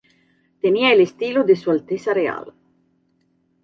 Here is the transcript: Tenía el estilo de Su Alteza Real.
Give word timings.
Tenía 0.63 0.93
el 0.93 1.01
estilo 1.01 1.43
de 1.43 1.55
Su 1.55 1.69
Alteza 1.69 2.11
Real. 2.11 2.53